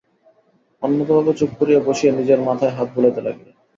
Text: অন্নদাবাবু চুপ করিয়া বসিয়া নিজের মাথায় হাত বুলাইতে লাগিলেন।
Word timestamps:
অন্নদাবাবু 0.83 1.31
চুপ 1.39 1.51
করিয়া 1.59 1.79
বসিয়া 1.87 2.11
নিজের 2.13 2.39
মাথায় 2.47 2.75
হাত 2.77 2.87
বুলাইতে 2.93 3.21
লাগিলেন। 3.21 3.55